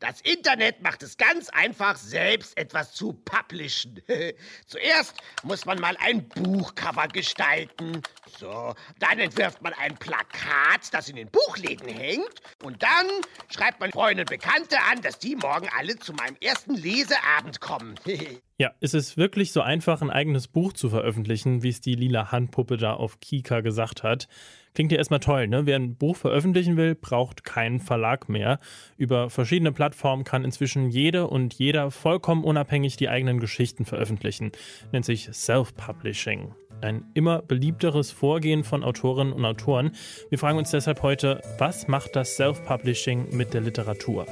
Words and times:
Das 0.00 0.22
Internet 0.22 0.82
macht 0.82 1.02
es 1.02 1.18
ganz 1.18 1.50
einfach, 1.50 1.94
selbst 1.94 2.56
etwas 2.56 2.94
zu 2.94 3.12
publishen. 3.12 4.02
Zuerst 4.66 5.14
muss 5.42 5.66
man 5.66 5.78
mal 5.78 5.94
ein 6.00 6.26
Buchcover 6.26 7.06
gestalten. 7.08 8.00
So, 8.38 8.74
dann 8.98 9.18
entwirft 9.18 9.60
man 9.60 9.74
ein 9.74 9.94
Plakat, 9.98 10.92
das 10.92 11.10
in 11.10 11.16
den 11.16 11.30
Buchläden 11.30 11.88
hängt. 11.88 12.40
Und 12.62 12.82
dann 12.82 13.06
schreibt 13.50 13.80
man 13.80 13.92
Freunde 13.92 14.22
und 14.22 14.30
Bekannte 14.30 14.80
an, 14.90 15.02
dass 15.02 15.18
die 15.18 15.36
morgen 15.36 15.68
alle 15.76 15.98
zu 15.98 16.14
meinem 16.14 16.36
ersten 16.40 16.74
Leseabend 16.74 17.60
kommen. 17.60 17.94
ja, 18.60 18.72
ist 18.80 18.94
es 18.94 19.16
wirklich 19.16 19.52
so 19.52 19.62
einfach, 19.62 20.02
ein 20.02 20.10
eigenes 20.10 20.46
Buch 20.46 20.74
zu 20.74 20.90
veröffentlichen, 20.90 21.62
wie 21.62 21.70
es 21.70 21.80
die 21.80 21.94
lila 21.94 22.30
Handpuppe 22.30 22.76
da 22.76 22.92
auf 22.92 23.18
Kika 23.18 23.62
gesagt 23.62 24.02
hat? 24.02 24.28
Klingt 24.74 24.92
ja 24.92 24.98
erstmal 24.98 25.20
toll, 25.20 25.48
ne? 25.48 25.64
Wer 25.64 25.76
ein 25.76 25.96
Buch 25.96 26.14
veröffentlichen 26.14 26.76
will, 26.76 26.94
braucht 26.94 27.42
keinen 27.42 27.80
Verlag 27.80 28.28
mehr. 28.28 28.60
Über 28.98 29.30
verschiedene 29.30 29.72
Plattformen 29.72 30.24
kann 30.24 30.44
inzwischen 30.44 30.90
jede 30.90 31.26
und 31.26 31.54
jeder 31.54 31.90
vollkommen 31.90 32.44
unabhängig 32.44 32.98
die 32.98 33.08
eigenen 33.08 33.40
Geschichten 33.40 33.86
veröffentlichen. 33.86 34.52
Nennt 34.92 35.06
sich 35.06 35.30
Self-Publishing. 35.32 36.54
Ein 36.82 37.06
immer 37.14 37.40
beliebteres 37.40 38.10
Vorgehen 38.10 38.62
von 38.62 38.84
Autorinnen 38.84 39.32
und 39.32 39.46
Autoren. 39.46 39.92
Wir 40.28 40.38
fragen 40.38 40.58
uns 40.58 40.70
deshalb 40.70 41.00
heute, 41.00 41.40
was 41.56 41.88
macht 41.88 42.14
das 42.14 42.36
Self-Publishing 42.36 43.34
mit 43.34 43.54
der 43.54 43.62
Literatur? 43.62 44.26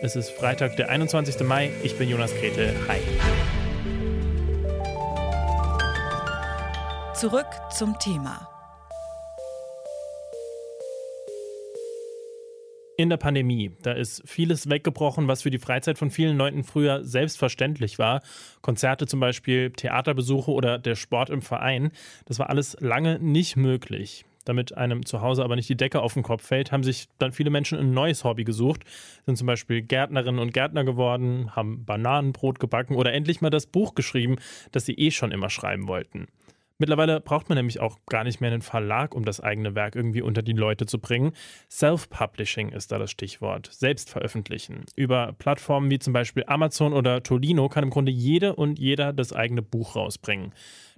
Es 0.00 0.16
ist 0.16 0.30
Freitag, 0.30 0.76
der 0.76 0.88
21. 0.88 1.40
Mai. 1.46 1.70
Ich 1.82 1.98
bin 1.98 2.08
Jonas 2.08 2.34
Gretel. 2.34 2.74
Hi. 2.88 3.00
Zurück 7.20 7.46
zum 7.70 7.98
Thema. 7.98 8.46
in 12.98 13.08
der 13.08 13.16
Pandemie. 13.16 13.72
Da 13.82 13.92
ist 13.92 14.22
vieles 14.26 14.68
weggebrochen, 14.68 15.28
was 15.28 15.42
für 15.42 15.50
die 15.50 15.58
Freizeit 15.58 15.98
von 15.98 16.10
vielen 16.10 16.36
Leuten 16.36 16.64
früher 16.64 17.04
selbstverständlich 17.04 17.98
war. 17.98 18.22
Konzerte 18.60 19.06
zum 19.06 19.20
Beispiel, 19.20 19.70
Theaterbesuche 19.70 20.50
oder 20.50 20.78
der 20.78 20.94
Sport 20.94 21.30
im 21.30 21.42
Verein. 21.42 21.90
Das 22.26 22.38
war 22.38 22.50
alles 22.50 22.76
lange 22.80 23.18
nicht 23.18 23.56
möglich. 23.56 24.24
Damit 24.44 24.76
einem 24.76 25.04
zu 25.04 25.22
Hause 25.22 25.42
aber 25.42 25.56
nicht 25.56 25.68
die 25.68 25.76
Decke 25.76 26.00
auf 26.00 26.14
den 26.14 26.22
Kopf 26.22 26.46
fällt, 26.46 26.70
haben 26.70 26.84
sich 26.84 27.08
dann 27.18 27.32
viele 27.32 27.50
Menschen 27.50 27.78
ein 27.78 27.92
neues 27.92 28.24
Hobby 28.24 28.44
gesucht, 28.44 28.84
sind 29.24 29.36
zum 29.36 29.46
Beispiel 29.46 29.82
Gärtnerinnen 29.82 30.40
und 30.40 30.54
Gärtner 30.54 30.84
geworden, 30.84 31.54
haben 31.56 31.84
Bananenbrot 31.84 32.60
gebacken 32.60 32.94
oder 32.94 33.12
endlich 33.12 33.40
mal 33.40 33.50
das 33.50 33.66
Buch 33.66 33.94
geschrieben, 33.94 34.36
das 34.72 34.84
sie 34.84 34.94
eh 34.94 35.10
schon 35.10 35.32
immer 35.32 35.50
schreiben 35.50 35.88
wollten. 35.88 36.28
Mittlerweile 36.78 37.20
braucht 37.20 37.48
man 37.48 37.56
nämlich 37.56 37.80
auch 37.80 37.98
gar 38.06 38.24
nicht 38.24 38.40
mehr 38.40 38.50
einen 38.50 38.60
Verlag, 38.60 39.14
um 39.14 39.24
das 39.24 39.40
eigene 39.40 39.74
Werk 39.74 39.96
irgendwie 39.96 40.20
unter 40.20 40.42
die 40.42 40.52
Leute 40.52 40.84
zu 40.84 40.98
bringen. 40.98 41.32
Self-Publishing 41.70 42.68
ist 42.70 42.92
da 42.92 42.98
das 42.98 43.10
Stichwort. 43.10 43.70
Selbst 43.72 44.10
veröffentlichen. 44.10 44.84
Über 44.94 45.34
Plattformen 45.38 45.90
wie 45.90 45.98
zum 45.98 46.12
Beispiel 46.12 46.44
Amazon 46.46 46.92
oder 46.92 47.22
Tolino 47.22 47.68
kann 47.68 47.84
im 47.84 47.90
Grunde 47.90 48.12
jede 48.12 48.54
und 48.54 48.78
jeder 48.78 49.14
das 49.14 49.32
eigene 49.32 49.62
Buch 49.62 49.96
rausbringen. 49.96 50.52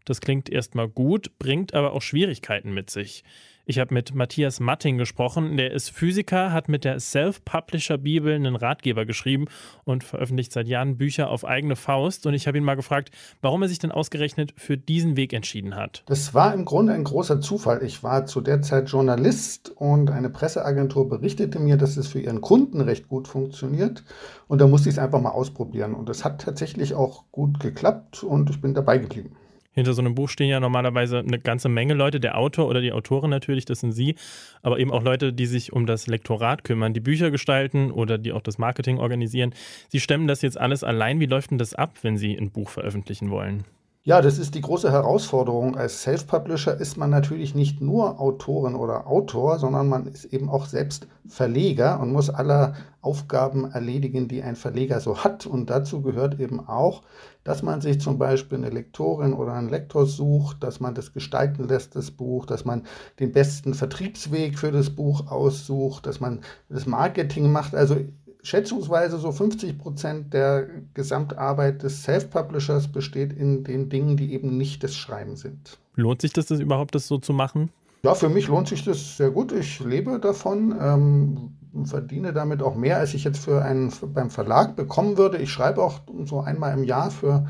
Das 0.05 0.21
klingt 0.21 0.49
erstmal 0.49 0.89
gut, 0.89 1.39
bringt 1.39 1.75
aber 1.75 1.93
auch 1.93 2.03
Schwierigkeiten 2.03 2.73
mit 2.73 2.91
sich. 2.91 3.23
Ich 3.71 3.79
habe 3.79 3.93
mit 3.93 4.15
Matthias 4.15 4.61
Matting 4.61 4.97
gesprochen. 4.97 5.59
Der 5.59 5.73
ist 5.73 5.91
Physiker, 5.91 6.55
hat 6.55 6.71
mit 6.71 6.85
der 6.85 6.99
Self-Publisher-Bibel 7.01 8.33
einen 8.33 8.57
Ratgeber 8.57 9.05
geschrieben 9.05 9.45
und 9.85 10.05
veröffentlicht 10.05 10.53
seit 10.53 10.69
Jahren 10.69 10.97
Bücher 10.97 11.29
auf 11.29 11.45
eigene 11.45 11.77
Faust. 11.77 12.25
Und 12.25 12.33
ich 12.33 12.47
habe 12.47 12.57
ihn 12.57 12.65
mal 12.65 12.77
gefragt, 12.77 13.11
warum 13.43 13.61
er 13.61 13.69
sich 13.69 13.79
denn 13.79 13.93
ausgerechnet 13.93 14.55
für 14.57 14.79
diesen 14.79 15.19
Weg 15.19 15.35
entschieden 15.35 15.77
hat. 15.77 16.03
Das 16.07 16.33
war 16.33 16.55
im 16.55 16.65
Grunde 16.65 16.95
ein 16.95 17.05
großer 17.05 17.43
Zufall. 17.43 17.83
Ich 17.83 18.03
war 18.03 18.25
zu 18.25 18.41
der 18.41 18.63
Zeit 18.63 18.89
Journalist 18.89 19.71
und 19.77 20.11
eine 20.11 20.31
Presseagentur 20.31 21.07
berichtete 21.07 21.59
mir, 21.59 21.77
dass 21.77 21.99
es 21.99 22.09
für 22.09 22.21
ihren 22.21 22.41
Kunden 22.41 22.81
recht 22.81 23.07
gut 23.07 23.29
funktioniert. 23.29 24.03
Und 24.47 24.63
da 24.63 24.67
musste 24.67 24.89
ich 24.89 24.95
es 24.95 24.99
einfach 24.99 25.21
mal 25.21 25.33
ausprobieren. 25.33 25.93
Und 25.93 26.09
es 26.09 26.25
hat 26.25 26.41
tatsächlich 26.41 26.95
auch 26.95 27.25
gut 27.33 27.61
geklappt 27.61 28.23
und 28.23 28.49
ich 28.49 28.63
bin 28.63 28.73
dabei 28.73 28.97
geblieben. 28.97 29.37
Hinter 29.79 29.95
so 29.95 30.03
einem 30.03 30.17
Buch 30.17 30.29
stehen 30.29 30.49
ja 30.49 30.59
normalerweise 30.59 31.21
eine 31.21 31.39
ganze 31.39 31.69
Menge 31.69 31.95
Leute, 31.95 32.19
der 32.19 32.37
Autor 32.37 32.67
oder 32.67 32.81
die 32.81 32.91
Autorin 32.91 33.31
natürlich, 33.31 33.65
das 33.65 33.79
sind 33.79 33.93
Sie, 33.93 34.17
aber 34.61 34.81
eben 34.81 34.91
auch 34.91 35.05
Leute, 35.05 35.33
die 35.33 35.47
sich 35.47 35.73
um 35.73 35.87
das 35.87 36.09
Lektorat 36.09 36.65
kümmern, 36.65 36.95
die 36.95 37.01
Bücher 37.01 37.31
gestalten 37.31 37.93
oder 37.93 38.19
die 38.19 38.33
auch 38.33 38.43
das 38.43 38.59
Marketing 38.59 38.99
organisieren. 38.99 39.55
Sie 39.89 40.01
stemmen 40.01 40.27
das 40.27 40.43
jetzt 40.43 40.59
alles 40.59 40.83
allein. 40.83 41.21
Wie 41.21 41.27
läuft 41.27 41.53
denn 41.53 41.59
das 41.59 41.75
ab, 41.75 41.93
wenn 42.03 42.19
Sie 42.19 42.37
ein 42.37 42.51
Buch 42.51 42.71
veröffentlichen 42.71 43.31
wollen? 43.31 43.67
Ja, 44.05 44.23
das 44.23 44.39
ist 44.39 44.55
die 44.55 44.63
große 44.63 44.91
Herausforderung. 44.91 45.77
Als 45.77 46.03
Self-Publisher 46.03 46.81
ist 46.81 46.97
man 46.97 47.11
natürlich 47.11 47.55
nicht 47.55 47.83
nur 47.83 48.19
Autorin 48.19 48.75
oder 48.75 49.07
Autor, 49.07 49.59
sondern 49.59 49.87
man 49.89 50.07
ist 50.07 50.25
eben 50.25 50.49
auch 50.49 50.65
selbst 50.65 51.07
Verleger 51.27 52.01
und 52.01 52.13
muss 52.13 52.31
alle 52.31 52.75
Aufgaben 53.03 53.71
erledigen, 53.71 54.27
die 54.27 54.43
ein 54.43 54.57
Verleger 54.57 55.01
so 55.01 55.19
hat. 55.25 55.45
Und 55.45 55.69
dazu 55.69 56.01
gehört 56.01 56.41
eben 56.41 56.59
auch, 56.67 57.03
dass 57.45 57.63
man 57.63 57.83
sich 57.83 58.01
zum 58.01 58.17
Beispiel 58.17 58.57
eine 58.57 58.71
Lektorin 58.71 59.35
oder 59.35 59.53
einen 59.53 59.69
Lektor 59.69 60.07
sucht, 60.07 60.63
dass 60.63 60.81
man 60.81 60.95
das 60.95 61.13
gestalten 61.13 61.69
lässt, 61.69 61.95
das 61.95 62.11
Buch, 62.11 62.47
dass 62.47 62.65
man 62.65 62.87
den 63.21 63.33
besten 63.33 63.75
Vertriebsweg 63.75 64.59
für 64.59 64.73
das 64.73 64.89
Buch 64.89 65.31
aussucht, 65.31 66.07
dass 66.07 66.19
man 66.19 66.41
das 66.71 66.87
Marketing 66.87 67.53
macht. 67.53 67.75
Also 67.75 67.97
schätzungsweise 68.43 69.19
so 69.19 69.33
50 69.33 69.79
Prozent 69.79 70.33
der 70.33 70.69
Gesamtarbeit 70.95 71.83
des 71.83 72.03
Self-Publishers 72.05 72.89
besteht 72.89 73.33
in 73.33 73.65
den 73.65 73.89
Dingen, 73.89 74.17
die 74.17 74.33
eben 74.33 74.57
nicht 74.57 74.83
das 74.85 74.95
Schreiben 74.95 75.37
sind. 75.37 75.79
Lohnt 75.97 76.23
sich 76.23 76.33
das, 76.33 76.47
das 76.47 76.61
überhaupt, 76.61 76.95
das 76.95 77.09
so 77.09 77.19
zu 77.19 77.33
machen? 77.33 77.71
Ja, 78.03 78.15
für 78.15 78.29
mich 78.29 78.47
lohnt 78.47 78.69
sich 78.69 78.85
das 78.85 79.17
sehr 79.17 79.31
gut. 79.31 79.51
Ich 79.51 79.81
lebe 79.81 80.21
davon, 80.21 80.75
ähm, 80.81 81.85
verdiene 81.85 82.33
damit 82.33 82.63
auch 82.63 82.77
mehr, 82.77 82.99
als 82.99 83.15
ich 83.15 83.25
jetzt 83.25 83.39
für 83.39 83.65
einen 83.65 83.93
beim 84.15 84.31
Verlag 84.31 84.77
bekommen 84.77 85.17
würde. 85.17 85.39
Ich 85.39 85.51
schreibe 85.51 85.83
auch 85.83 86.01
so 86.25 86.41
einmal 86.41 86.79
im 86.79 86.85
Jahr 86.85 87.11
für 87.11 87.49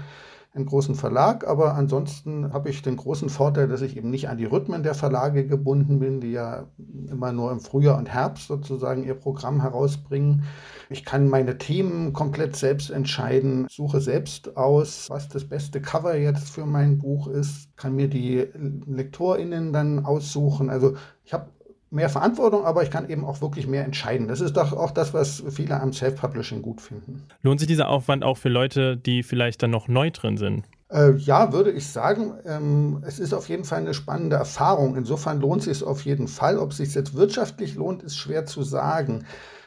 einen 0.54 0.66
großen 0.66 0.94
Verlag, 0.94 1.46
aber 1.46 1.74
ansonsten 1.74 2.52
habe 2.52 2.70
ich 2.70 2.82
den 2.82 2.96
großen 2.96 3.28
Vorteil, 3.28 3.68
dass 3.68 3.82
ich 3.82 3.96
eben 3.96 4.10
nicht 4.10 4.28
an 4.28 4.38
die 4.38 4.46
Rhythmen 4.46 4.82
der 4.82 4.94
Verlage 4.94 5.46
gebunden 5.46 5.98
bin, 5.98 6.20
die 6.20 6.32
ja 6.32 6.66
immer 7.10 7.32
nur 7.32 7.52
im 7.52 7.60
Frühjahr 7.60 7.98
und 7.98 8.08
Herbst 8.08 8.48
sozusagen 8.48 9.04
ihr 9.04 9.14
Programm 9.14 9.60
herausbringen. 9.60 10.44
Ich 10.88 11.04
kann 11.04 11.28
meine 11.28 11.58
Themen 11.58 12.12
komplett 12.12 12.56
selbst 12.56 12.90
entscheiden, 12.90 13.66
suche 13.70 14.00
selbst 14.00 14.56
aus, 14.56 15.10
was 15.10 15.28
das 15.28 15.44
beste 15.44 15.80
Cover 15.82 16.16
jetzt 16.16 16.48
für 16.48 16.64
mein 16.64 16.98
Buch 16.98 17.28
ist, 17.28 17.76
kann 17.76 17.94
mir 17.94 18.08
die 18.08 18.48
LektorInnen 18.86 19.72
dann 19.72 20.04
aussuchen. 20.06 20.70
Also 20.70 20.96
ich 21.24 21.34
habe 21.34 21.50
mehr 21.90 22.08
Verantwortung, 22.08 22.64
aber 22.64 22.82
ich 22.82 22.90
kann 22.90 23.08
eben 23.08 23.24
auch 23.24 23.40
wirklich 23.40 23.66
mehr 23.66 23.84
entscheiden. 23.84 24.28
Das 24.28 24.40
ist 24.40 24.56
doch 24.56 24.72
auch 24.72 24.90
das, 24.90 25.14
was 25.14 25.42
viele 25.50 25.80
am 25.80 25.92
Self-Publishing 25.92 26.62
gut 26.62 26.80
finden. 26.80 27.24
Lohnt 27.42 27.60
sich 27.60 27.68
dieser 27.68 27.88
Aufwand 27.88 28.24
auch 28.24 28.36
für 28.36 28.48
Leute, 28.48 28.96
die 28.96 29.22
vielleicht 29.22 29.62
dann 29.62 29.70
noch 29.70 29.88
neu 29.88 30.10
drin 30.10 30.36
sind? 30.36 30.64
Äh, 30.90 31.14
ja, 31.16 31.52
würde 31.52 31.70
ich 31.70 31.86
sagen. 31.88 32.34
Ähm, 32.44 33.02
es 33.06 33.18
ist 33.18 33.34
auf 33.34 33.48
jeden 33.48 33.64
Fall 33.64 33.80
eine 33.80 33.94
spannende 33.94 34.36
Erfahrung. 34.36 34.96
Insofern 34.96 35.40
lohnt 35.40 35.62
sich 35.62 35.78
es 35.78 35.82
auf 35.82 36.04
jeden 36.04 36.28
Fall. 36.28 36.58
Ob 36.58 36.72
es 36.72 36.78
sich 36.78 36.94
jetzt 36.94 37.14
wirtschaftlich 37.14 37.74
lohnt, 37.74 38.02
ist 38.02 38.16
schwer 38.16 38.46
zu 38.46 38.62
sagen. 38.62 39.24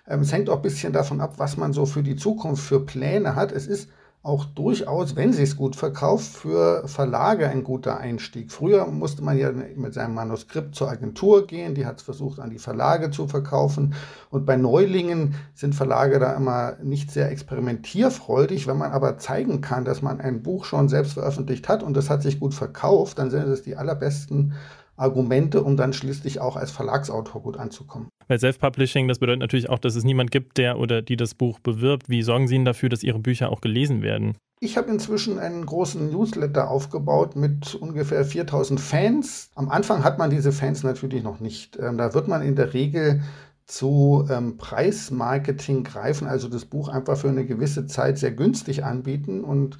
Ähm, 0.07 0.21
es 0.21 0.31
hängt 0.31 0.49
auch 0.49 0.57
ein 0.57 0.61
bisschen 0.63 0.93
davon 0.93 1.21
ab, 1.21 1.35
was 1.37 1.57
man 1.57 1.73
so 1.73 1.85
für 1.85 2.03
die 2.03 2.15
Zukunft 2.15 2.63
für 2.63 2.85
Pläne 2.85 3.35
hat. 3.35 3.51
Es 3.51 3.67
ist 3.67 3.89
auch 4.23 4.45
durchaus, 4.45 5.15
wenn 5.15 5.33
sie 5.33 5.41
es 5.41 5.57
gut 5.57 5.75
verkauft, 5.75 6.27
für 6.27 6.87
Verlage 6.87 7.49
ein 7.49 7.63
guter 7.63 7.97
Einstieg. 7.97 8.51
Früher 8.51 8.85
musste 8.85 9.23
man 9.23 9.35
ja 9.35 9.51
mit 9.51 9.95
seinem 9.95 10.13
Manuskript 10.13 10.75
zur 10.75 10.89
Agentur 10.91 11.47
gehen, 11.47 11.73
die 11.73 11.87
hat 11.87 11.97
es 11.97 12.03
versucht, 12.03 12.39
an 12.39 12.51
die 12.51 12.59
Verlage 12.59 13.09
zu 13.09 13.27
verkaufen. 13.27 13.95
Und 14.29 14.45
bei 14.45 14.57
Neulingen 14.57 15.33
sind 15.55 15.73
Verlage 15.73 16.19
da 16.19 16.33
immer 16.33 16.75
nicht 16.83 17.09
sehr 17.09 17.31
experimentierfreudig. 17.31 18.67
Wenn 18.67 18.77
man 18.77 18.91
aber 18.91 19.17
zeigen 19.17 19.61
kann, 19.61 19.85
dass 19.85 20.03
man 20.03 20.21
ein 20.21 20.43
Buch 20.43 20.65
schon 20.65 20.87
selbst 20.87 21.13
veröffentlicht 21.13 21.67
hat 21.67 21.81
und 21.81 21.97
das 21.97 22.11
hat 22.11 22.21
sich 22.21 22.39
gut 22.39 22.53
verkauft, 22.53 23.17
dann 23.17 23.31
sind 23.31 23.47
es 23.47 23.63
die 23.63 23.75
allerbesten 23.75 24.53
Argumente, 25.01 25.63
um 25.63 25.75
dann 25.75 25.93
schließlich 25.93 26.39
auch 26.39 26.55
als 26.55 26.71
Verlagsautor 26.71 27.41
gut 27.41 27.57
anzukommen. 27.57 28.07
Weil 28.27 28.39
Self-Publishing, 28.39 29.07
das 29.07 29.19
bedeutet 29.19 29.41
natürlich 29.41 29.69
auch, 29.69 29.79
dass 29.79 29.95
es 29.95 30.03
niemand 30.03 30.31
gibt, 30.31 30.57
der 30.57 30.79
oder 30.79 31.01
die 31.01 31.17
das 31.17 31.35
Buch 31.35 31.59
bewirbt. 31.59 32.09
Wie 32.09 32.21
sorgen 32.21 32.47
Sie 32.47 32.55
denn 32.55 32.65
dafür, 32.65 32.89
dass 32.89 33.03
Ihre 33.03 33.19
Bücher 33.19 33.49
auch 33.49 33.61
gelesen 33.61 34.01
werden? 34.01 34.37
Ich 34.61 34.77
habe 34.77 34.91
inzwischen 34.91 35.39
einen 35.39 35.65
großen 35.65 36.11
Newsletter 36.11 36.69
aufgebaut 36.69 37.35
mit 37.35 37.73
ungefähr 37.73 38.23
4000 38.23 38.79
Fans. 38.79 39.49
Am 39.55 39.69
Anfang 39.69 40.03
hat 40.03 40.19
man 40.19 40.29
diese 40.29 40.51
Fans 40.51 40.83
natürlich 40.83 41.23
noch 41.23 41.39
nicht. 41.39 41.79
Ähm, 41.79 41.97
da 41.97 42.13
wird 42.13 42.27
man 42.27 42.43
in 42.43 42.55
der 42.55 42.73
Regel 42.73 43.21
zu 43.65 44.27
ähm, 44.29 44.57
Preismarketing 44.57 45.83
greifen, 45.83 46.27
also 46.27 46.47
das 46.47 46.65
Buch 46.65 46.89
einfach 46.89 47.17
für 47.17 47.29
eine 47.29 47.45
gewisse 47.45 47.87
Zeit 47.87 48.17
sehr 48.17 48.31
günstig 48.31 48.83
anbieten 48.83 49.43
und 49.43 49.77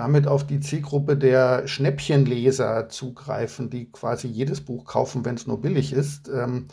damit 0.00 0.26
auf 0.26 0.46
die 0.46 0.60
Zielgruppe 0.60 1.14
der 1.14 1.68
Schnäppchenleser 1.68 2.88
zugreifen, 2.88 3.68
die 3.68 3.92
quasi 3.92 4.28
jedes 4.28 4.62
Buch 4.62 4.86
kaufen, 4.86 5.26
wenn 5.26 5.34
es 5.34 5.46
nur 5.46 5.60
billig 5.60 5.92
ist. 5.92 6.30
Ähm, 6.34 6.68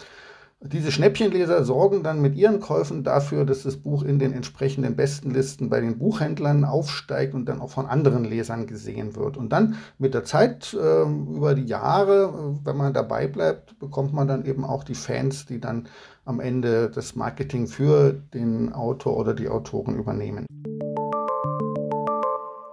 diese 0.61 0.93
Schnäppchenleser 0.93 1.65
sorgen 1.65 2.03
dann 2.03 2.21
mit 2.21 2.35
ihren 2.35 2.61
Käufen 2.61 3.03
dafür, 3.03 3.43
dass 3.43 3.63
das 3.63 3.75
Buch 3.75 4.01
in 4.01 4.17
den 4.17 4.31
entsprechenden 4.31 4.95
Bestenlisten 4.95 5.69
bei 5.69 5.81
den 5.81 5.99
Buchhändlern 5.99 6.63
aufsteigt 6.63 7.33
und 7.33 7.49
dann 7.49 7.59
auch 7.59 7.69
von 7.69 7.85
anderen 7.85 8.23
Lesern 8.23 8.65
gesehen 8.65 9.17
wird. 9.17 9.35
Und 9.35 9.49
dann 9.49 9.75
mit 9.97 10.13
der 10.13 10.23
Zeit, 10.23 10.73
äh, 10.73 11.01
über 11.01 11.53
die 11.53 11.65
Jahre, 11.65 12.55
wenn 12.63 12.77
man 12.77 12.93
dabei 12.93 13.27
bleibt, 13.27 13.77
bekommt 13.77 14.13
man 14.13 14.29
dann 14.29 14.45
eben 14.45 14.63
auch 14.63 14.85
die 14.85 14.95
Fans, 14.95 15.45
die 15.45 15.59
dann 15.59 15.89
am 16.23 16.39
Ende 16.39 16.89
das 16.89 17.17
Marketing 17.17 17.67
für 17.67 18.13
den 18.13 18.71
Autor 18.71 19.17
oder 19.17 19.33
die 19.33 19.49
Autoren 19.49 19.99
übernehmen 19.99 20.45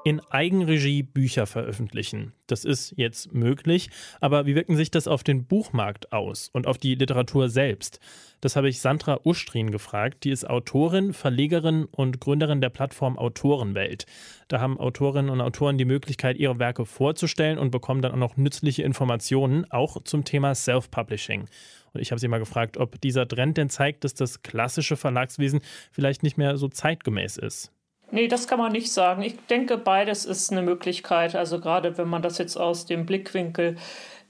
in 0.05 0.21
Eigenregie 0.21 1.03
Bücher 1.03 1.47
veröffentlichen. 1.47 2.33
Das 2.47 2.65
ist 2.65 2.93
jetzt 2.97 3.33
möglich, 3.33 3.91
aber 4.21 4.47
wie 4.47 4.55
wirken 4.55 4.77
sich 4.77 4.91
das 4.91 5.09
auf 5.09 5.25
den 5.25 5.47
Buchmarkt 5.47 6.12
aus 6.12 6.51
und 6.53 6.67
auf 6.67 6.79
die 6.79 6.95
Literatur 6.95 7.49
selbst? 7.49 8.01
Das 8.43 8.56
habe 8.56 8.69
ich 8.69 8.81
Sandra 8.81 9.21
Ustrin 9.25 9.71
gefragt. 9.71 10.25
Die 10.25 10.31
ist 10.31 10.49
Autorin, 10.49 11.15
Verlegerin 11.15 11.87
und 11.87 12.21
Gründerin 12.21 12.61
der 12.61 12.69
Plattform 12.69 13.17
Autorenwelt. 13.17 14.05
Da 14.49 14.61
haben 14.61 14.79
Autorinnen 14.79 15.31
und 15.31 15.41
Autoren 15.41 15.79
die 15.79 15.87
Möglichkeit, 15.87 16.37
ihre 16.37 16.59
Werke 16.59 16.85
vorzustellen 16.85 17.59
und 17.59 17.71
bekommen 17.71 18.03
dann 18.03 18.12
auch 18.12 18.17
noch 18.17 18.37
nützliche 18.37 18.83
Informationen, 18.83 19.65
auch 19.71 20.03
zum 20.05 20.25
Thema 20.25 20.55
Self-Publishing. 20.55 21.49
Und 21.95 22.00
ich 22.00 22.11
habe 22.11 22.21
sie 22.21 22.29
mal 22.29 22.39
gefragt, 22.39 22.77
ob 22.77 23.00
dieser 23.00 23.27
Trend 23.27 23.57
denn 23.57 23.71
zeigt, 23.71 24.05
dass 24.05 24.12
das 24.12 24.43
klassische 24.43 24.99
Verlagswesen 24.99 25.61
vielleicht 25.91 26.23
nicht 26.23 26.37
mehr 26.37 26.59
so 26.59 26.69
zeitgemäß 26.69 27.39
ist. 27.39 27.73
Nee, 28.14 28.28
das 28.28 28.46
kann 28.46 28.61
man 28.61 28.70
nicht 28.70 28.93
sagen. 28.93 29.22
Ich 29.22 29.44
denke, 29.46 29.76
beides 29.76 30.25
ist 30.25 30.52
eine 30.52 30.62
Möglichkeit. 30.62 31.34
Also 31.34 31.58
gerade 31.58 31.99
wenn 31.99 32.06
man 32.06 32.22
das 32.22 32.38
jetzt 32.38 32.56
aus 32.56 32.87
dem 32.87 33.06
Blickwinkel 33.06 33.76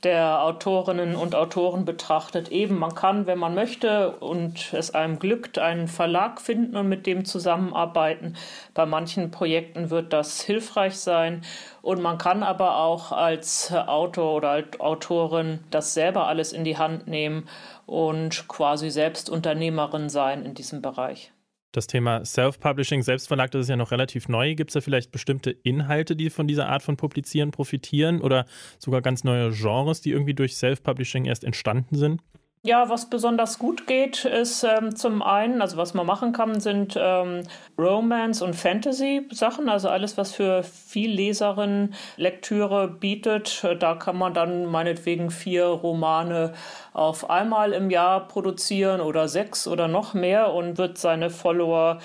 der 0.04 0.42
Autorinnen 0.42 1.14
und 1.16 1.34
Autoren 1.34 1.84
betrachtet. 1.84 2.48
Eben, 2.48 2.78
man 2.78 2.94
kann, 2.94 3.26
wenn 3.26 3.38
man 3.38 3.54
möchte 3.54 4.12
und 4.12 4.72
es 4.72 4.94
einem 4.94 5.18
glückt, 5.18 5.58
einen 5.58 5.86
Verlag 5.86 6.40
finden 6.40 6.78
und 6.78 6.88
mit 6.88 7.06
dem 7.06 7.26
zusammenarbeiten. 7.26 8.36
Bei 8.72 8.86
manchen 8.86 9.30
Projekten 9.30 9.90
wird 9.90 10.14
das 10.14 10.40
hilfreich 10.40 10.96
sein. 10.96 11.42
Und 11.82 12.00
man 12.00 12.16
kann 12.16 12.42
aber 12.42 12.78
auch 12.78 13.12
als 13.12 13.70
Autor 13.70 14.32
oder 14.32 14.64
Autorin 14.78 15.60
das 15.70 15.92
selber 15.92 16.26
alles 16.26 16.54
in 16.54 16.64
die 16.64 16.78
Hand 16.78 17.06
nehmen 17.06 17.46
und 17.84 18.48
quasi 18.48 18.88
selbst 18.88 19.28
Unternehmerin 19.28 20.08
sein 20.08 20.46
in 20.46 20.54
diesem 20.54 20.80
Bereich. 20.80 21.34
Das 21.74 21.88
Thema 21.88 22.24
Self-Publishing, 22.24 23.02
Selbstverlag, 23.02 23.50
das 23.50 23.62
ist 23.62 23.68
ja 23.68 23.74
noch 23.74 23.90
relativ 23.90 24.28
neu. 24.28 24.54
Gibt 24.54 24.70
es 24.70 24.74
da 24.74 24.80
vielleicht 24.80 25.10
bestimmte 25.10 25.50
Inhalte, 25.50 26.14
die 26.14 26.30
von 26.30 26.46
dieser 26.46 26.68
Art 26.68 26.84
von 26.84 26.96
Publizieren 26.96 27.50
profitieren 27.50 28.20
oder 28.20 28.46
sogar 28.78 29.02
ganz 29.02 29.24
neue 29.24 29.50
Genres, 29.50 30.00
die 30.00 30.12
irgendwie 30.12 30.34
durch 30.34 30.56
Self-Publishing 30.56 31.24
erst 31.24 31.42
entstanden 31.42 31.96
sind? 31.96 32.22
Ja, 32.66 32.88
was 32.88 33.10
besonders 33.10 33.58
gut 33.58 33.86
geht, 33.86 34.24
ist 34.24 34.64
ähm, 34.64 34.96
zum 34.96 35.20
einen, 35.20 35.60
also 35.60 35.76
was 35.76 35.92
man 35.92 36.06
machen 36.06 36.32
kann, 36.32 36.60
sind 36.60 36.96
ähm, 36.98 37.42
Romance- 37.76 38.40
und 38.42 38.56
Fantasy-Sachen, 38.56 39.68
also 39.68 39.90
alles, 39.90 40.16
was 40.16 40.32
für 40.32 40.62
viel 40.62 41.10
Leserinnen 41.10 41.92
Lektüre 42.16 42.88
bietet. 42.88 43.66
Da 43.80 43.96
kann 43.96 44.16
man 44.16 44.32
dann 44.32 44.64
meinetwegen 44.64 45.30
vier 45.30 45.66
Romane 45.66 46.54
auf 46.94 47.28
einmal 47.28 47.74
im 47.74 47.90
Jahr 47.90 48.26
produzieren 48.28 49.02
oder 49.02 49.28
sechs 49.28 49.68
oder 49.68 49.86
noch 49.86 50.14
mehr 50.14 50.54
und 50.54 50.78
wird 50.78 50.96
seine 50.96 51.28
Follower 51.28 51.98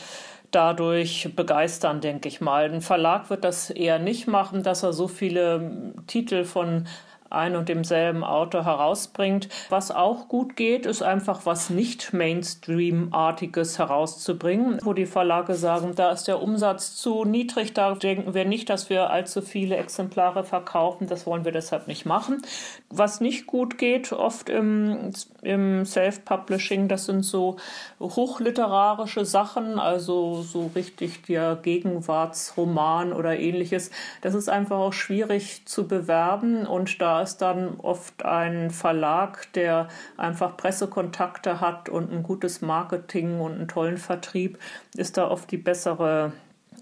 dadurch 0.52 1.30
begeistern, 1.38 2.02
denke 2.02 2.28
ich 2.28 2.42
mal. 2.42 2.66
Ein 2.70 2.82
Verlag 2.82 3.30
wird 3.30 3.46
das 3.46 3.70
eher 3.70 3.98
nicht 3.98 4.28
machen, 4.28 4.64
dass 4.64 4.84
er 4.84 4.92
so 4.92 5.08
viele 5.08 5.94
Titel 6.08 6.44
von 6.44 6.86
ein 7.30 7.56
und 7.56 7.70
demselben 7.70 8.24
Autor 8.24 8.66
herausbringt. 8.66 9.50
Was 9.70 9.92
auch 9.92 10.28
gut 10.28 10.56
geht, 10.56 10.86
ist 10.86 11.02
einfach 11.02 11.46
was 11.46 11.70
nicht 11.70 12.14
Mainstream-artiges 12.14 13.78
herauszubringen, 13.80 14.80
wo 14.84 14.94
die 14.94 15.06
Verlage 15.06 15.56
sagen, 15.56 15.94
da 15.96 16.12
ist 16.12 16.28
der 16.28 16.42
Umsatz 16.42 16.96
zu 16.96 17.26
niedrig, 17.26 17.74
da 17.74 17.94
denken 17.94 18.34
wir 18.34 18.46
nicht, 18.46 18.70
dass 18.70 18.90
wir 18.90 19.10
allzu 19.10 19.42
viele 19.42 19.78
Exemplare 19.78 20.44
verkaufen, 20.44 21.08
das 21.08 21.26
wollen 21.26 21.46
wir 21.46 21.52
deshalb 21.52 21.88
nicht 21.88 22.06
machen. 22.06 22.42
Was 22.90 23.22
nicht 23.22 23.48
gut 23.48 23.78
geht, 23.78 24.12
oft 24.12 24.50
im, 24.50 25.12
im 25.42 25.86
Self-Publishing, 25.86 26.88
das 26.88 27.06
sind 27.06 27.24
so 27.24 27.58
hochliterarische 28.00 29.26
Sachen, 29.26 29.80
also 29.80 30.42
so 30.42 30.72
richtig 30.76 31.24
der 31.24 31.56
Gegenwartsroman 31.56 33.14
oder 33.14 33.38
ähnliches. 33.38 33.92
Das 34.22 34.34
ist 34.34 34.50
einfach 34.50 34.78
auch 34.78 34.94
schwierig 34.94 35.64
zu 35.66 35.88
bewerben 35.88 36.66
und 36.66 37.02
da 37.02 37.19
ist 37.22 37.38
dann 37.38 37.80
oft 37.80 38.26
ein 38.26 38.72
Verlag, 38.72 39.52
der 39.54 39.88
einfach 40.18 40.58
Pressekontakte 40.58 41.62
hat 41.62 41.90
und 41.90 42.12
ein 42.12 42.24
gutes 42.24 42.62
Marketing 42.62 43.40
und 43.40 43.54
einen 43.54 43.68
tollen 43.68 43.98
Vertrieb, 43.98 44.58
ist 44.96 45.18
da 45.18 45.30
oft 45.30 45.52
die 45.52 45.58
bessere 45.58 46.34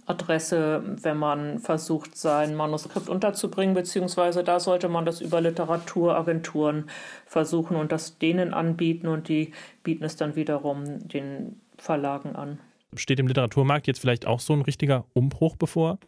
Adresse, 0.07 0.81
wenn 1.01 1.17
man 1.17 1.59
versucht, 1.59 2.17
sein 2.17 2.55
Manuskript 2.55 3.09
unterzubringen, 3.09 3.75
beziehungsweise 3.75 4.43
da 4.43 4.59
sollte 4.59 4.87
man 4.87 5.05
das 5.05 5.19
über 5.19 5.41
Literaturagenturen 5.41 6.89
versuchen 7.25 7.75
und 7.75 7.91
das 7.91 8.17
denen 8.17 8.53
anbieten 8.53 9.07
und 9.07 9.27
die 9.27 9.51
bieten 9.83 10.05
es 10.05 10.15
dann 10.15 10.35
wiederum 10.35 11.07
den 11.07 11.59
Verlagen 11.77 12.35
an. 12.35 12.59
Steht 12.95 13.19
im 13.19 13.27
Literaturmarkt 13.27 13.85
jetzt 13.87 13.99
vielleicht 13.99 14.25
auch 14.25 14.39
so 14.39 14.53
ein 14.53 14.61
richtiger 14.61 15.05
Umbruch 15.13 15.57
bevor? 15.57 15.99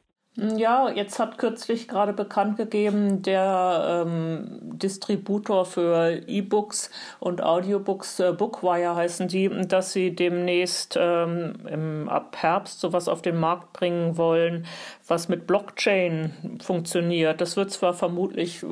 Ja, 0.56 0.89
jetzt 0.89 1.19
hat 1.19 1.38
kürzlich 1.38 1.89
gerade 1.89 2.13
bekannt 2.13 2.56
gegeben, 2.56 3.21
der 3.21 4.06
ähm, 4.06 4.59
Distributor 4.62 5.65
für 5.65 6.21
E-Books 6.27 6.91
und 7.19 7.44
Audiobooks, 7.44 8.21
äh, 8.21 8.31
Bookwire 8.31 8.95
heißen 8.95 9.27
die, 9.27 9.50
dass 9.68 9.91
sie 9.91 10.15
demnächst 10.15 10.97
ähm, 10.97 11.56
im, 11.68 12.07
ab 12.07 12.38
Herbst 12.39 12.80
sowas 12.80 13.09
auf 13.09 13.21
den 13.21 13.38
Markt 13.38 13.74
bringen 13.74 14.18
wollen, 14.18 14.65
was 15.07 15.27
mit 15.27 15.45
Blockchain 15.45 16.57
funktioniert. 16.62 17.41
Das 17.41 17.57
wird 17.57 17.71
zwar 17.71 17.94
vermutlich 17.94 18.63
äh, 18.63 18.68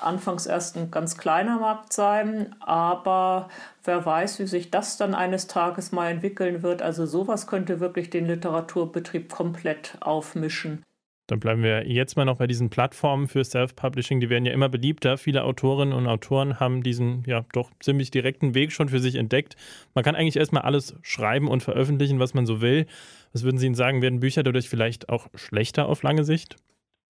anfangs 0.00 0.46
erst 0.46 0.76
ein 0.76 0.90
ganz 0.90 1.16
kleiner 1.16 1.58
Markt 1.58 1.92
sein, 1.92 2.54
aber 2.60 3.48
wer 3.84 4.04
weiß, 4.04 4.38
wie 4.38 4.46
sich 4.46 4.70
das 4.70 4.96
dann 4.96 5.14
eines 5.14 5.46
Tages 5.46 5.92
mal 5.92 6.10
entwickeln 6.10 6.62
wird. 6.62 6.82
Also 6.82 7.06
sowas 7.06 7.46
könnte 7.46 7.80
wirklich 7.80 8.10
den 8.10 8.26
Literaturbetrieb 8.26 9.30
komplett 9.30 9.96
aufmischen. 10.00 10.82
Dann 11.28 11.40
bleiben 11.40 11.64
wir 11.64 11.88
jetzt 11.88 12.16
mal 12.16 12.24
noch 12.24 12.36
bei 12.36 12.46
diesen 12.46 12.70
Plattformen 12.70 13.26
für 13.26 13.42
Self-Publishing. 13.42 14.20
Die 14.20 14.30
werden 14.30 14.46
ja 14.46 14.52
immer 14.52 14.68
beliebter. 14.68 15.18
Viele 15.18 15.42
Autorinnen 15.42 15.92
und 15.92 16.06
Autoren 16.06 16.60
haben 16.60 16.84
diesen 16.84 17.24
ja 17.26 17.44
doch 17.52 17.72
ziemlich 17.80 18.12
direkten 18.12 18.54
Weg 18.54 18.70
schon 18.70 18.88
für 18.88 19.00
sich 19.00 19.16
entdeckt. 19.16 19.56
Man 19.94 20.04
kann 20.04 20.14
eigentlich 20.14 20.36
erstmal 20.36 20.62
alles 20.62 20.94
schreiben 21.02 21.48
und 21.48 21.64
veröffentlichen, 21.64 22.20
was 22.20 22.34
man 22.34 22.46
so 22.46 22.60
will. 22.60 22.86
Was 23.32 23.42
würden 23.42 23.58
Sie 23.58 23.66
Ihnen 23.66 23.74
sagen, 23.74 24.02
werden 24.02 24.20
Bücher 24.20 24.44
dadurch 24.44 24.68
vielleicht 24.68 25.08
auch 25.08 25.26
schlechter 25.34 25.88
auf 25.88 26.04
lange 26.04 26.22
Sicht? 26.22 26.56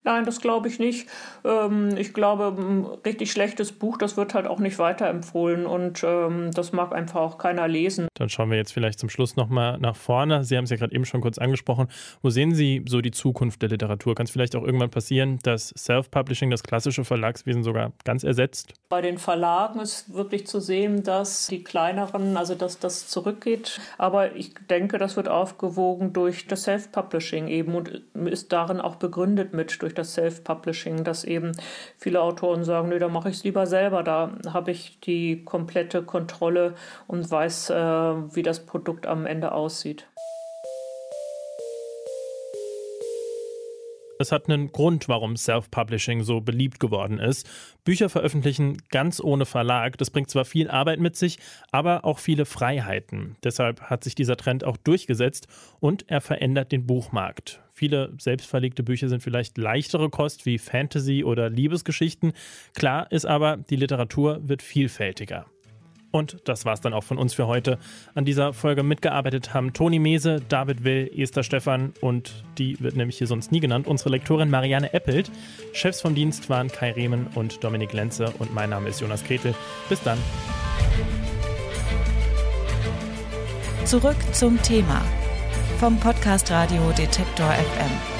Nein, 0.07 0.23
das 0.23 0.39
glaube 0.39 0.69
ich 0.69 0.79
nicht. 0.79 1.09
Ähm, 1.43 1.89
ich 1.97 2.13
glaube, 2.13 2.55
ein 2.57 2.85
richtig 3.05 3.29
schlechtes 3.29 3.73
Buch, 3.73 3.97
das 3.97 4.15
wird 4.15 4.33
halt 4.33 4.47
auch 4.47 4.59
nicht 4.59 4.79
weiterempfohlen 4.79 5.65
und 5.65 6.01
ähm, 6.01 6.51
das 6.53 6.71
mag 6.71 6.95
einfach 6.95 7.19
auch 7.19 7.37
keiner 7.37 7.67
lesen. 7.67 8.07
Dann 8.13 8.29
schauen 8.29 8.49
wir 8.49 8.55
jetzt 8.55 8.71
vielleicht 8.71 8.99
zum 8.99 9.09
Schluss 9.09 9.35
nochmal 9.35 9.77
nach 9.79 9.97
vorne. 9.97 10.45
Sie 10.45 10.55
haben 10.55 10.63
es 10.63 10.69
ja 10.69 10.77
gerade 10.77 10.95
eben 10.95 11.03
schon 11.03 11.19
kurz 11.19 11.37
angesprochen. 11.37 11.89
Wo 12.21 12.29
sehen 12.29 12.55
Sie 12.55 12.85
so 12.87 13.01
die 13.01 13.11
Zukunft 13.11 13.61
der 13.61 13.67
Literatur? 13.67 14.15
Kann 14.15 14.27
es 14.27 14.31
vielleicht 14.31 14.55
auch 14.55 14.63
irgendwann 14.63 14.89
passieren, 14.89 15.39
dass 15.43 15.73
Self-Publishing 15.77 16.51
das 16.51 16.63
klassische 16.63 17.03
Verlagswesen 17.03 17.63
sogar 17.63 17.91
ganz 18.05 18.23
ersetzt? 18.23 18.75
Bei 18.87 19.01
den 19.01 19.17
Verlagen 19.17 19.81
ist 19.81 20.13
wirklich 20.13 20.47
zu 20.47 20.61
sehen, 20.61 21.03
dass 21.03 21.47
die 21.47 21.65
kleineren, 21.65 22.37
also 22.37 22.55
dass 22.55 22.79
das 22.79 23.09
zurückgeht. 23.09 23.81
Aber 23.97 24.37
ich 24.37 24.53
denke, 24.69 24.99
das 24.99 25.17
wird 25.17 25.27
aufgewogen 25.27 26.13
durch 26.13 26.47
das 26.47 26.63
Self-Publishing 26.63 27.49
eben 27.49 27.75
und 27.75 28.03
ist 28.13 28.53
darin 28.53 28.79
auch 28.79 28.95
begründet 28.95 29.53
mit 29.53 29.81
durch 29.81 29.96
das 29.97 30.13
Self-Publishing, 30.13 31.03
dass 31.03 31.23
eben 31.23 31.51
viele 31.97 32.21
Autoren 32.21 32.63
sagen, 32.63 32.89
nö, 32.89 32.99
da 32.99 33.07
mache 33.07 33.29
ich 33.29 33.37
es 33.37 33.43
lieber 33.43 33.67
selber, 33.67 34.03
da 34.03 34.31
habe 34.51 34.71
ich 34.71 34.99
die 35.01 35.43
komplette 35.43 36.03
Kontrolle 36.03 36.75
und 37.07 37.29
weiß, 37.29 37.69
äh, 37.69 37.75
wie 37.75 38.43
das 38.43 38.65
Produkt 38.65 39.07
am 39.07 39.25
Ende 39.25 39.51
aussieht. 39.51 40.07
Es 44.19 44.31
hat 44.31 44.49
einen 44.49 44.71
Grund, 44.71 45.07
warum 45.07 45.37
Self-Publishing 45.37 46.23
so 46.23 46.41
beliebt 46.41 46.79
geworden 46.79 47.19
ist. 47.19 47.47
Bücher 47.83 48.09
veröffentlichen 48.09 48.77
ganz 48.89 49.19
ohne 49.19 49.45
Verlag. 49.45 49.97
Das 49.97 50.09
bringt 50.09 50.29
zwar 50.29 50.45
viel 50.45 50.69
Arbeit 50.69 50.99
mit 50.99 51.15
sich, 51.15 51.37
aber 51.71 52.03
auch 52.05 52.19
viele 52.19 52.45
Freiheiten. 52.45 53.35
Deshalb 53.43 53.81
hat 53.81 54.03
sich 54.03 54.15
dieser 54.15 54.37
Trend 54.37 54.63
auch 54.63 54.77
durchgesetzt 54.77 55.47
und 55.79 56.09
er 56.09 56.21
verändert 56.21 56.71
den 56.71 56.87
Buchmarkt. 56.87 57.61
Viele 57.71 58.13
selbstverlegte 58.17 58.81
Bücher 58.81 59.07
sind 59.07 59.21
vielleicht 59.21 59.57
leichtere 59.57 60.09
Kost 60.09 60.47
wie 60.47 60.57
Fantasy 60.57 61.23
oder 61.23 61.49
Liebesgeschichten. 61.49 62.33
Klar 62.73 63.11
ist 63.11 63.25
aber, 63.25 63.57
die 63.57 63.75
Literatur 63.75 64.39
wird 64.47 64.63
vielfältiger. 64.63 65.45
Und 66.11 66.37
das 66.45 66.65
war's 66.65 66.81
dann 66.81 66.93
auch 66.93 67.03
von 67.03 67.17
uns 67.17 67.33
für 67.33 67.47
heute. 67.47 67.77
An 68.15 68.25
dieser 68.25 68.53
Folge 68.53 68.83
mitgearbeitet 68.83 69.53
haben 69.53 69.73
Toni 69.73 69.99
Mese, 69.99 70.41
David 70.47 70.83
Will, 70.83 71.11
Esther 71.15 71.43
Stephan 71.43 71.93
und 72.01 72.43
die 72.57 72.79
wird 72.79 72.95
nämlich 72.95 73.17
hier 73.17 73.27
sonst 73.27 73.51
nie 73.51 73.59
genannt, 73.59 73.87
unsere 73.87 74.09
Lektorin 74.09 74.49
Marianne 74.49 74.93
Eppelt. 74.93 75.29
Chefs 75.73 76.01
vom 76.01 76.15
Dienst 76.15 76.49
waren 76.49 76.69
Kai 76.69 76.91
Rehmen 76.91 77.27
und 77.35 77.63
Dominik 77.63 77.93
Lenze 77.93 78.33
und 78.39 78.53
mein 78.53 78.69
Name 78.69 78.89
ist 78.89 79.01
Jonas 79.01 79.23
Kretel. 79.23 79.53
Bis 79.89 80.01
dann. 80.01 80.17
Zurück 83.85 84.17
zum 84.33 84.61
Thema 84.61 85.01
vom 85.79 85.99
Podcast 85.99 86.51
Radio 86.51 86.91
Detektor 86.97 87.51
FM. 87.51 88.16